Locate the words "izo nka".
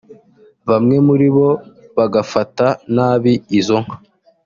3.59-3.95